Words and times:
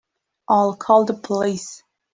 I'll 0.49 0.75
call 0.77 1.05
the 1.05 1.13
police. 1.13 1.83